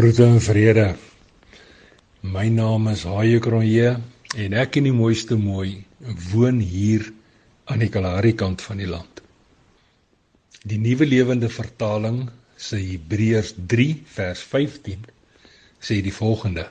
Groete 0.00 0.24
en 0.24 0.40
vrede. 0.40 0.84
My 2.24 2.46
naam 2.48 2.86
is 2.88 3.02
Haie 3.04 3.36
Kronje 3.44 3.88
en 4.32 4.54
ek 4.56 4.78
in 4.80 4.86
die 4.88 4.94
mooiste 4.96 5.36
mooi 5.36 5.82
woon 6.30 6.62
hier 6.64 7.02
aan 7.68 7.82
die 7.84 7.90
Kalahari 7.92 8.30
kant 8.32 8.62
van 8.64 8.78
die 8.80 8.86
land. 8.88 9.20
Die 10.64 10.78
Nuwe 10.80 11.04
Lewende 11.04 11.50
Vertaling 11.52 12.22
sê 12.56 12.78
Hebreërs 12.80 13.50
3 13.72 13.86
vers 14.14 14.44
15 14.54 15.02
sê 15.84 15.98
die 16.06 16.14
volgende: 16.16 16.64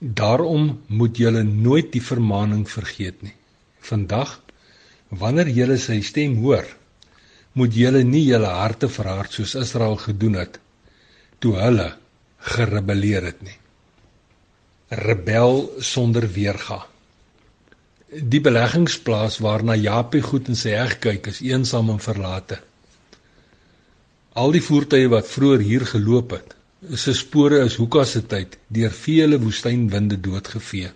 Daarom 0.00 0.70
moet 0.88 1.20
julle 1.20 1.42
nooit 1.44 1.90
die 1.92 2.04
vermaaning 2.06 2.62
vergeet 2.64 3.20
nie. 3.26 3.34
Vandag 3.90 4.38
wanneer 5.10 5.52
julle 5.58 5.76
sy 5.76 5.98
stem 6.00 6.40
hoor, 6.46 6.64
moet 7.52 7.76
julle 7.76 8.06
nie 8.08 8.24
julle 8.30 8.54
harte 8.56 8.88
verhard 8.88 9.36
soos 9.36 9.52
Israel 9.66 10.00
gedoen 10.06 10.40
het 10.40 10.58
toe 11.38 11.54
hulle 11.58 11.88
gerebelleer 12.54 13.24
het 13.30 13.42
nie. 13.42 13.56
Rebel 14.88 15.66
sonder 15.84 16.24
weerga. 16.32 16.86
Die 18.08 18.40
beleggingsplaas 18.40 19.38
waarna 19.44 19.76
Japie 19.76 20.22
goed 20.24 20.48
en 20.48 20.56
sy 20.56 20.72
eg 20.72 20.96
kyk 21.04 21.28
is 21.32 21.42
eensaam 21.44 21.90
en 21.92 22.00
verlate. 22.00 22.62
Al 24.38 24.54
die 24.54 24.62
voertuie 24.64 25.10
wat 25.12 25.28
vroeër 25.28 25.64
hier 25.66 25.84
geloop 25.90 26.32
het, 26.36 26.54
se 26.94 27.12
spore 27.14 27.60
is 27.66 27.76
hoeka 27.76 28.04
se 28.06 28.22
tyd 28.22 28.56
deur 28.72 28.94
vele 28.94 29.38
woestynwinde 29.42 30.16
doodgevee. 30.24 30.92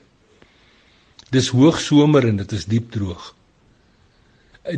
Dis 1.33 1.48
hoogsomer 1.53 2.29
en 2.29 2.39
dit 2.43 2.53
is 2.53 2.69
diep 2.70 2.91
droog. 2.95 3.33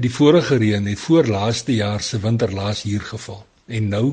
Die 0.00 0.10
vorige 0.10 0.56
reën 0.56 0.86
het 0.88 0.98
voor 0.98 1.28
laaste 1.28 1.74
jaar 1.74 2.00
se 2.00 2.18
winterlaas 2.18 2.82
hier 2.88 3.04
geval 3.04 3.44
en 3.66 3.88
nou 3.88 4.06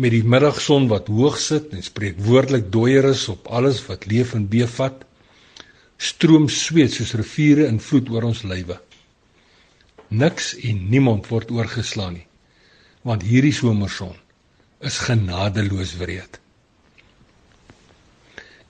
met 0.00 0.14
die 0.14 0.24
middagson 0.24 0.88
wat 0.88 1.10
hoog 1.12 1.36
sit 1.40 1.74
en 1.76 1.84
spreek 1.84 2.20
woordelik 2.24 2.70
dooieris 2.72 3.26
op 3.32 3.50
alles 3.52 3.82
wat 3.88 4.06
leef 4.08 4.32
en 4.38 4.46
bevat 4.48 5.04
stroom 6.00 6.48
sweet 6.48 6.94
soos 6.96 7.12
riviere 7.20 7.66
in 7.68 7.80
vloed 7.84 8.08
oor 8.08 8.30
ons 8.30 8.42
lywe. 8.48 8.78
Niks 10.08 10.54
en 10.66 10.86
niemand 10.92 11.28
word 11.28 11.52
oorgeslaan 11.52 12.16
nie 12.16 12.26
want 13.06 13.24
hierdie 13.24 13.54
somerson 13.56 14.16
is 14.84 14.98
genadeloos 15.00 15.94
wreed. 16.00 16.36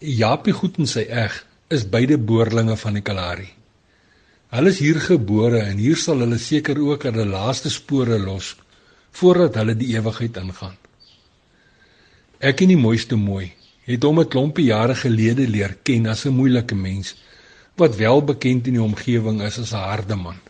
Japie 0.00 0.54
goed 0.54 0.78
en 0.78 0.86
sy 0.90 1.02
eg 1.10 1.34
is 1.74 1.86
beide 1.90 2.18
boerlinge 2.18 2.76
van 2.78 2.98
die 2.98 3.02
Kalahari. 3.06 3.48
Hulle 4.54 4.70
is 4.72 4.80
hier 4.82 4.98
gebore 5.02 5.60
en 5.62 5.82
hier 5.82 5.98
sal 5.98 6.22
hulle 6.24 6.38
seker 6.42 6.78
ook 6.82 7.06
hulle 7.10 7.26
laaste 7.26 7.70
spore 7.70 8.18
los 8.22 8.54
voordat 9.18 9.58
hulle 9.60 9.74
die 9.78 9.92
ewigheid 9.96 10.38
ingaan. 10.40 10.78
Ek 12.40 12.62
en 12.64 12.70
die 12.72 12.80
mooiste 12.80 13.18
mooi 13.20 13.50
het 13.84 14.04
hom 14.06 14.20
'n 14.20 14.28
klompie 14.32 14.70
jare 14.70 14.94
gelede 14.96 15.46
leer 15.48 15.74
ken 15.84 16.06
as 16.06 16.24
'n 16.24 16.32
moeilike 16.32 16.74
mens 16.74 17.14
wat 17.76 17.96
wel 17.96 18.22
bekend 18.24 18.66
in 18.66 18.78
die 18.78 18.82
omgewing 18.82 19.42
is 19.42 19.58
as 19.58 19.72
'n 19.72 19.84
harde 19.88 20.16
man. 20.16 20.40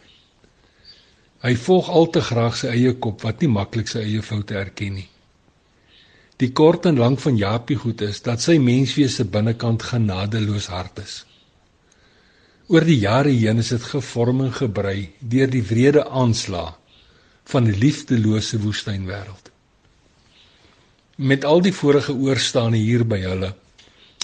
Hy 1.42 1.54
volg 1.56 1.88
al 1.88 2.06
te 2.10 2.20
graag 2.20 2.56
sy 2.56 2.68
eie 2.68 2.92
kop 2.92 3.22
wat 3.22 3.40
nie 3.40 3.48
maklik 3.48 3.88
sy 3.88 3.98
eie 3.98 4.22
foute 4.22 4.54
erken 4.54 4.94
nie. 4.94 5.08
Die 6.36 6.52
kort 6.52 6.86
en 6.86 6.96
lank 6.96 7.18
van 7.20 7.36
Japie 7.36 7.76
goed 7.76 8.00
is 8.00 8.22
dat 8.22 8.40
sy 8.40 8.58
menswese 8.58 9.24
binnekant 9.24 9.82
genadeloos 9.82 10.66
hard 10.66 10.98
is. 10.98 11.24
Oor 12.68 12.84
die 12.84 12.98
jare 12.98 13.30
heen 13.30 13.58
is 13.58 13.68
dit 13.68 13.82
gevorm 13.82 14.40
en 14.40 14.52
gebrei 14.52 15.10
deur 15.20 15.50
die 15.50 15.62
wrede 15.62 16.08
aanslag 16.08 16.78
van 17.44 17.64
'n 17.64 17.78
liefdelose 17.78 18.58
woestynwêreld 18.58 19.50
met 21.20 21.44
al 21.44 21.60
die 21.60 21.72
vorige 21.76 22.14
oorstaane 22.16 22.78
hier 22.80 23.04
by 23.04 23.18
hulle 23.20 23.50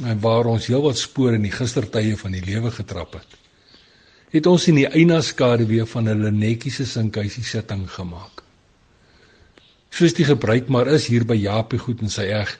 en 0.05 0.20
waar 0.20 0.48
ons 0.48 0.69
heelwat 0.70 0.97
spore 0.97 1.36
in 1.36 1.44
die 1.44 1.52
gistertye 1.52 2.16
van 2.16 2.33
die 2.33 2.44
lewe 2.44 2.72
getrap 2.72 3.19
het 3.19 3.36
het 4.33 4.48
ons 4.48 4.66
in 4.72 4.80
die 4.80 4.89
eienaarskade 4.89 5.68
weer 5.68 5.86
van 5.89 6.08
hulle 6.11 6.33
netjiese 6.34 6.84
sinkhuisie 6.89 7.45
sitting 7.46 7.84
gemaak. 7.89 8.42
Soos 9.95 10.17
die 10.17 10.27
gebruik 10.29 10.68
maar 10.73 10.90
is 10.92 11.07
hier 11.12 11.24
by 11.29 11.36
Japie 11.39 11.80
goed 11.80 12.02
en 12.05 12.12
sy 12.12 12.27
eg 12.40 12.57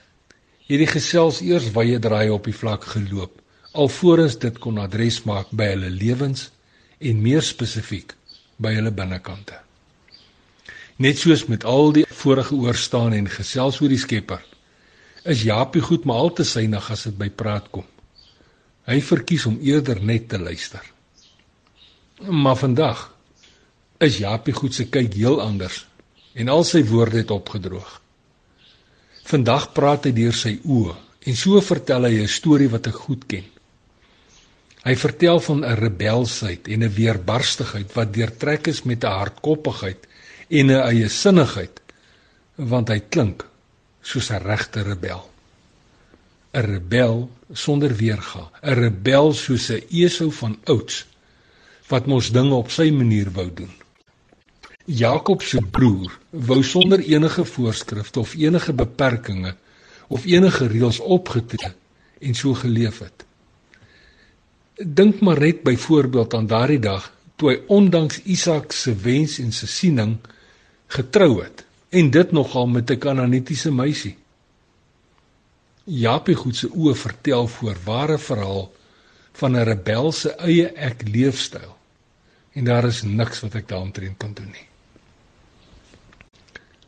het 0.67 0.81
die 0.83 0.89
gesels 0.89 1.41
eers 1.45 1.69
wye 1.75 1.99
draai 2.03 2.29
op 2.33 2.47
die 2.49 2.55
vlak 2.55 2.87
geloop 2.93 3.41
alvorens 3.73 4.37
dit 4.41 4.57
kon 4.63 4.77
adres 4.81 5.23
maak 5.29 5.49
by 5.51 5.73
hulle 5.73 5.89
lewens 5.93 6.49
en 6.99 7.21
meer 7.25 7.45
spesifiek 7.45 8.13
by 8.57 8.77
hulle 8.77 8.93
binnekante 8.93 9.66
Net 10.97 11.19
soos 11.21 11.43
met 11.45 11.61
al 11.63 11.91
die 11.93 12.05
vorige 12.09 12.55
oorstaan 12.57 13.13
en 13.13 13.27
gesels 13.29 13.77
oor 13.81 13.91
die 13.93 14.01
Skepper, 14.01 14.41
is 15.29 15.43
Japie 15.45 15.81
goed 15.85 16.07
maar 16.09 16.23
al 16.23 16.31
te 16.33 16.45
synig 16.47 16.87
as 16.89 17.03
dit 17.05 17.17
by 17.19 17.27
praat 17.29 17.67
kom. 17.69 17.85
Hy 18.89 18.97
verkies 19.05 19.45
om 19.45 19.59
eerder 19.61 20.01
net 20.01 20.29
te 20.31 20.39
luister. 20.41 20.81
Maar 22.25 22.57
vandag 22.57 23.03
is 24.01 24.17
Japie 24.23 24.55
goed 24.57 24.73
se 24.73 24.87
kyk 24.89 25.13
heel 25.13 25.37
anders 25.43 25.83
en 26.33 26.49
al 26.49 26.65
sy 26.65 26.81
woorde 26.87 27.21
het 27.21 27.33
opgedroog. 27.33 27.99
Vandag 29.27 29.69
praat 29.77 30.07
hy 30.07 30.15
deur 30.17 30.33
sy 30.33 30.55
oë 30.63 30.95
en 31.27 31.37
so 31.37 31.61
vertel 31.61 32.09
hy 32.09 32.23
'n 32.23 32.35
storie 32.39 32.69
wat 32.73 32.87
ek 32.87 32.99
goed 33.05 33.27
ken. 33.27 33.45
Hy 34.87 34.95
vertel 34.95 35.39
van 35.39 35.65
'n 35.65 35.77
rebelsheid 35.77 36.67
en 36.67 36.83
'n 36.83 36.93
weerbarstigheid 36.93 37.93
wat 37.93 38.13
deurtrek 38.13 38.67
is 38.67 38.83
met 38.83 39.03
'n 39.03 39.17
hardkoppigheid 39.19 40.07
en 40.47 40.71
'n 40.71 40.81
eie 40.89 41.09
sinnigheid 41.09 41.81
want 42.55 42.89
hy 42.89 42.99
klink 42.99 43.45
soos 44.01 44.29
'n 44.31 44.43
regte 44.43 44.81
rebel. 44.81 45.29
'n 46.53 46.65
Rebel 46.73 47.29
sonder 47.53 47.95
weerga, 47.95 48.49
'n 48.63 48.73
rebel 48.73 49.33
soos 49.33 49.69
'n 49.69 49.83
Esau 49.89 50.31
van 50.31 50.57
ouds 50.63 51.05
wat 51.87 52.05
mos 52.05 52.31
dinge 52.31 52.55
op 52.55 52.71
sy 52.71 52.89
manier 52.91 53.31
wou 53.31 53.49
doen. 53.53 53.73
Jakob 54.85 55.41
se 55.41 55.59
broer 55.71 56.11
wou 56.29 56.63
sonder 56.63 56.99
enige 56.99 57.45
voorskrifte 57.45 58.19
of 58.19 58.33
enige 58.35 58.73
beperkings 58.73 59.53
of 60.07 60.25
enige 60.25 60.67
reëls 60.67 60.99
opgetree 60.99 61.73
en 62.19 62.35
so 62.35 62.53
geleef 62.53 62.99
het. 62.99 63.25
Dink 64.75 65.19
maar 65.19 65.39
net 65.39 65.63
byvoorbeeld 65.63 66.33
aan 66.33 66.47
daardie 66.47 66.79
dag 66.79 67.11
toe 67.35 67.49
hy 67.51 67.57
ondanks 67.67 68.21
Isak 68.23 68.71
se 68.71 68.95
wens 68.95 69.39
en 69.39 69.51
se 69.51 69.67
siening 69.67 70.17
getrou 70.87 71.41
het 71.43 71.65
en 71.89 72.09
dit 72.11 72.31
nogal 72.31 72.67
met 72.67 72.91
'n 72.91 72.97
Kanaanitiese 72.97 73.71
meisie. 73.71 74.17
Japie 75.83 76.35
goed 76.35 76.55
se 76.55 76.67
oë 76.67 76.95
vertel 76.95 77.47
voor 77.47 77.77
ware 77.83 78.17
verhaal 78.17 78.71
van 79.33 79.55
'n 79.55 79.63
rebelse 79.63 80.35
eie 80.35 80.67
ek 80.67 81.07
leefstyl. 81.07 81.75
En 82.51 82.63
daar 82.63 82.85
is 82.85 83.01
niks 83.01 83.39
wat 83.39 83.55
ek 83.55 83.67
daaroor 83.67 84.13
kan 84.17 84.33
doen 84.33 84.51
nie. 84.51 84.67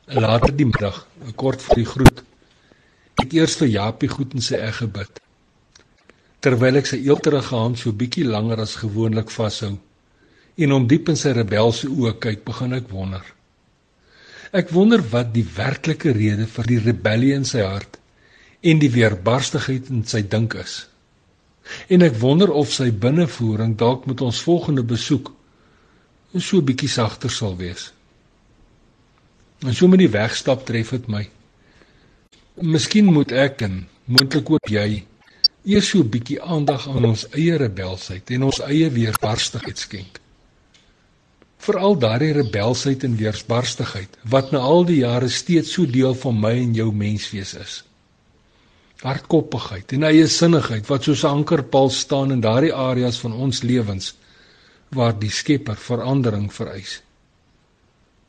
Later 0.06 0.56
die 0.56 0.66
middag, 0.66 1.08
kort 1.36 1.62
voor 1.62 1.76
die 1.76 1.86
groet, 1.86 2.24
ek 3.16 3.34
eers 3.34 3.56
vir 3.56 3.68
Japie 3.68 4.10
goed 4.10 4.34
in 4.34 4.42
sy 4.42 4.56
eg 4.56 4.78
gebid. 4.78 5.22
Terwyl 6.40 6.76
ek 6.76 6.86
sy 6.86 6.96
eelterige 6.96 7.56
hand 7.56 7.80
so 7.80 7.92
bietjie 7.92 8.26
langer 8.26 8.60
as 8.60 8.76
gewoonlik 8.76 9.30
vashou 9.30 9.78
en 10.56 10.72
hom 10.72 10.88
diep 10.88 11.10
in 11.10 11.16
sy 11.16 11.32
rebelse 11.32 11.88
oë 11.88 12.18
kyk, 12.20 12.44
begin 12.46 12.74
ek 12.74 12.90
wonder. 12.90 13.24
Ek 14.52 14.72
wonder 14.74 15.02
wat 15.12 15.34
die 15.34 15.46
werklike 15.46 16.12
rede 16.16 16.48
vir 16.50 16.70
die 16.72 16.80
rebellie 16.82 17.34
in 17.38 17.46
sy 17.46 17.62
hart 17.62 18.00
en 18.66 18.80
die 18.82 18.90
weerbarstigheid 18.92 19.92
in 19.94 20.02
sy 20.10 20.24
dink 20.26 20.56
is. 20.58 20.88
En 21.94 22.02
ek 22.02 22.18
wonder 22.22 22.50
of 22.58 22.72
sy 22.74 22.90
binnevoering 22.90 23.76
dalk 23.78 24.08
met 24.10 24.24
ons 24.26 24.42
volgende 24.42 24.84
besoek 24.84 25.30
so 26.34 26.58
'n 26.58 26.66
bietjie 26.66 26.90
sagter 26.90 27.30
sal 27.30 27.56
wees. 27.58 27.92
En 29.66 29.74
so 29.74 29.88
met 29.88 30.00
die 30.00 30.10
wegstap 30.10 30.66
tref 30.66 30.90
dit 30.90 31.08
my. 31.08 31.30
Miskien 32.62 33.06
moet 33.06 33.32
ek 33.32 33.62
en 33.62 33.88
moontlik 34.06 34.50
ook 34.50 34.70
jy 34.70 35.06
eers 35.66 35.90
so 35.90 36.00
'n 36.00 36.10
bietjie 36.10 36.42
aandag 36.42 36.88
aan 36.90 37.06
ons 37.06 37.28
eie 37.32 37.58
rebelsheid 37.58 38.32
en 38.32 38.44
ons 38.44 38.60
eie 38.66 38.90
weerbarstigheid 38.90 39.78
skenk 39.78 40.20
veral 41.60 41.98
daardie 42.00 42.32
rebelsheid 42.38 43.04
en 43.04 43.18
weersbarstigheid 43.20 44.16
wat 44.32 44.54
na 44.56 44.62
al 44.64 44.86
die 44.88 45.02
jare 45.02 45.30
steeds 45.30 45.74
so 45.76 45.86
deel 45.86 46.16
van 46.16 46.40
my 46.40 46.54
en 46.62 46.74
jou 46.78 46.88
menswees 46.96 47.54
is. 47.60 47.82
Hardkoppigheid 49.04 49.94
en 49.96 50.08
eie 50.08 50.28
sinnigheid 50.28 50.88
wat 50.88 51.04
soos 51.04 51.24
'n 51.24 51.42
ankerpaal 51.42 51.90
staan 51.90 52.32
in 52.32 52.42
daardie 52.42 52.74
areas 52.74 53.20
van 53.20 53.34
ons 53.34 53.62
lewens 53.64 54.16
waar 54.90 55.20
die 55.20 55.30
Skepper 55.30 55.76
verandering 55.76 56.54
vereis. 56.54 57.02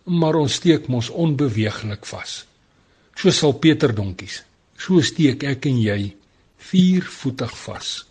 Maar 0.05 0.35
ons 0.35 0.55
steek 0.55 0.89
mos 0.89 1.09
onbeweeglik 1.09 2.07
vas. 2.07 2.45
So 3.15 3.31
sal 3.31 3.53
Peter 3.53 3.95
donkies. 3.95 4.43
So 4.77 5.01
steek 5.01 5.43
ek 5.43 5.67
en 5.67 5.81
jy 5.81 6.17
viervoetig 6.57 7.57
vas. 7.57 8.10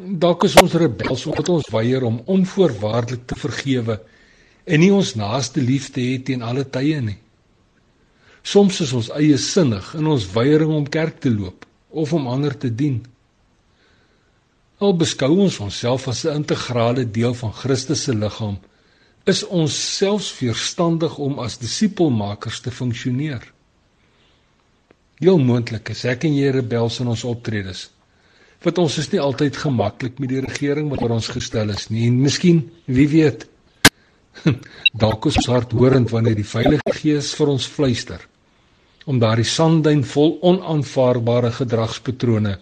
Dalk 0.00 0.46
is 0.48 0.54
ons 0.56 0.72
rebels 0.80 1.26
omdat 1.28 1.48
ons 1.52 1.68
weier 1.68 2.04
om 2.06 2.22
onvoorwaardelik 2.32 3.26
te 3.28 3.36
vergewe 3.36 3.98
en 4.64 4.80
nie 4.80 4.92
ons 4.94 5.14
naaste 5.20 5.60
lief 5.60 5.90
te 5.92 6.00
hê 6.00 6.16
teen 6.24 6.42
alle 6.42 6.64
tye 6.64 7.00
nie. 7.04 7.18
Soms 8.42 8.80
is 8.80 8.94
ons 8.96 9.10
eie 9.18 9.36
sinnig 9.38 9.92
in 9.98 10.08
ons 10.08 10.24
weiering 10.32 10.72
om 10.72 10.88
kerk 10.88 11.20
te 11.20 11.30
loop 11.30 11.66
of 11.90 12.12
om 12.16 12.26
ander 12.26 12.56
te 12.56 12.72
dien. 12.72 13.02
Al 14.80 14.96
beskou 14.96 15.30
ons 15.44 15.60
onsself 15.60 16.08
as 16.08 16.24
'n 16.24 16.40
integrale 16.40 17.04
deel 17.04 17.34
van 17.34 17.52
Christus 17.52 18.02
se 18.02 18.14
liggaam, 18.14 18.58
is 19.26 19.44
ons 19.44 19.96
selfs 19.96 20.32
verstandig 20.32 21.18
om 21.18 21.38
as 21.38 21.58
disipelmakers 21.58 22.60
te 22.60 22.70
funksioneer. 22.70 23.52
Heel 25.20 25.38
moontlik 25.38 25.90
is 25.90 26.04
ek 26.04 26.24
en 26.24 26.34
jy 26.34 26.50
rebels 26.50 27.00
in 27.00 27.08
ons 27.08 27.24
optredes. 27.24 27.90
Want 28.62 28.78
ons 28.78 28.98
is 28.98 29.10
nie 29.10 29.20
altyd 29.20 29.56
gemaklik 29.58 30.18
met 30.22 30.30
die 30.30 30.42
regering 30.44 30.90
wat 30.90 31.02
oor 31.02 31.16
ons 31.16 31.30
gestel 31.34 31.72
is 31.74 31.88
nie. 31.90 32.06
En 32.06 32.20
miskien, 32.22 32.62
wie 32.86 33.08
weet, 33.10 33.46
dalk 35.02 35.26
is 35.26 35.38
ons 35.42 35.50
harthorend 35.50 36.10
wanneer 36.10 36.38
die 36.38 36.46
Heilige 36.46 36.94
Gees 37.00 37.32
vir 37.38 37.52
ons 37.52 37.66
fluister 37.68 38.28
om 39.10 39.18
daardie 39.18 39.48
sanduin 39.48 40.04
vol 40.06 40.36
onaanvaarbare 40.46 41.50
gedragspatrone 41.56 42.52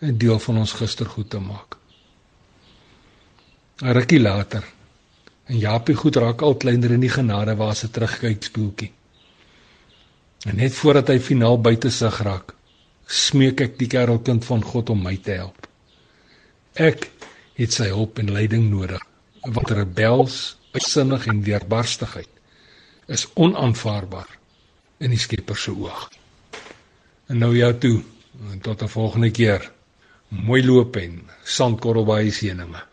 'n 0.00 0.16
deel 0.16 0.38
van 0.38 0.58
ons 0.62 0.72
gistergoed 0.72 1.30
te 1.30 1.38
maak. 1.38 1.76
'n 3.82 3.92
Rukkie 3.92 4.20
later, 4.20 4.64
en 5.46 5.58
Japie 5.58 5.94
goed 5.94 6.16
raak 6.16 6.42
al 6.42 6.54
kleiner 6.54 6.90
in 6.90 7.00
die 7.00 7.10
genade 7.10 7.56
waar 7.56 7.74
sy 7.74 7.88
terugkyk 7.88 8.42
spoeltjie. 8.42 8.92
En 10.46 10.56
net 10.56 10.74
voordat 10.74 11.08
hy 11.08 11.18
finaal 11.18 11.60
buite 11.60 11.90
sig 11.90 12.20
raak, 12.22 12.54
smeek 13.10 13.60
ek 13.60 13.78
die 13.80 13.88
kerelkind 13.90 14.44
van 14.46 14.62
God 14.62 14.90
om 14.94 15.02
my 15.02 15.16
te 15.18 15.34
help. 15.40 15.66
Ek 16.78 17.08
het 17.58 17.74
sy 17.74 17.90
hulp 17.90 18.20
en 18.22 18.30
leiding 18.32 18.68
nodig. 18.70 19.02
Wat 19.42 19.72
rebels, 19.74 20.56
uitsinnig 20.76 21.26
en 21.26 21.42
weerbarstigheid 21.42 22.30
is 23.10 23.26
onaanvaarbaar 23.34 24.28
in 25.02 25.10
die 25.10 25.18
Skepper 25.18 25.58
se 25.58 25.72
oog. 25.74 26.06
En 27.30 27.40
nou 27.42 27.50
jou 27.56 27.72
toe, 27.82 27.96
tot 28.62 28.82
'n 28.82 28.88
volgende 28.88 29.30
keer. 29.30 29.70
Mooi 30.28 30.62
loop 30.64 30.96
en 30.96 31.26
sandkorrel 31.44 32.04
baie 32.04 32.30
seëninge. 32.30 32.89